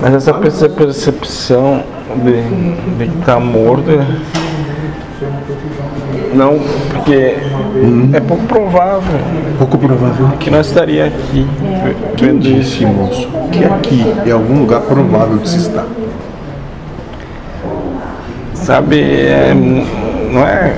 [0.00, 1.82] Mas essa perce- percepção
[2.24, 2.42] de,
[2.98, 3.90] de que tá morto.
[6.34, 6.58] Não,
[6.90, 7.36] porque
[8.12, 9.18] é pouco provável.
[9.58, 10.28] Pouco provável.
[10.38, 11.46] Que nós estaria aqui
[12.16, 15.86] Quem vendo disse, moço, que aqui é algum lugar provável de se estar?
[18.54, 20.74] Sabe, é, não é,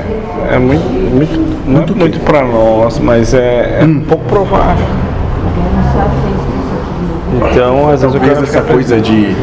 [0.52, 4.86] é muito, muito, não é muito para nós, mas é, é pouco provável.
[7.32, 9.34] Então, às vezes Talvez cara essa coisa de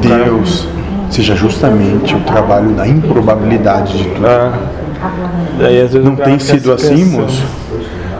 [0.00, 0.66] Deus
[1.10, 4.26] seja justamente o trabalho da improbabilidade de tudo.
[4.26, 4.52] Ah,
[5.58, 7.44] daí, às vezes, Não tem sido assim, moço?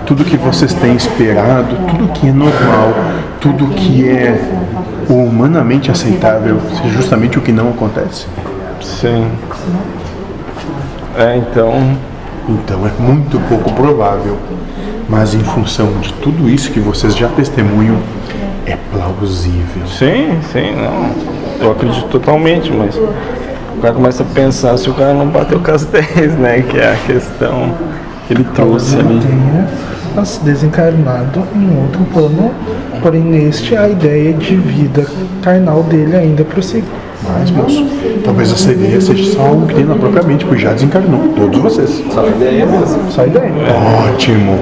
[0.07, 2.93] Tudo que vocês têm esperado, tudo que é normal,
[3.41, 4.39] tudo que é
[5.09, 8.27] humanamente aceitável, seja justamente o que não acontece?
[8.81, 9.27] Sim.
[11.17, 11.97] É, então,
[12.49, 14.37] Então é muito pouco provável,
[15.09, 17.99] mas em função de tudo isso que vocês já testemunham,
[18.67, 19.87] é plausível.
[19.87, 21.11] sim, sim, não.
[21.61, 25.71] Eu acredito totalmente, mas o cara começa a pensar se o cara não bateu com
[25.71, 26.63] as 10, né?
[26.63, 27.73] Que é a questão
[28.27, 29.21] que ele trouxe ali.
[29.21, 29.69] tenha
[30.15, 32.53] mas desencarnado em outro plano,
[33.01, 35.07] porém neste a ideia de vida
[35.41, 36.87] carnal dele ainda prossegue.
[37.29, 37.87] Mas, moço,
[38.25, 41.61] talvez essa ideia seja só algo que tem na própria mente, pois já desencarnou todos
[41.61, 42.03] vocês.
[42.13, 43.11] Só ideia mesmo.
[43.11, 43.53] Só ideia.
[44.09, 44.59] Ótimo!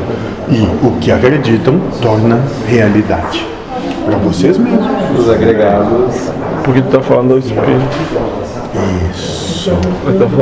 [0.49, 3.47] E o que acreditam torna realidade.
[4.05, 4.85] Para vocês mesmos.
[5.19, 6.31] Os agregados
[6.65, 7.67] Porque tu tá falando do espírito.
[9.13, 9.71] Isso.
[9.71, 10.37] Eu tô falando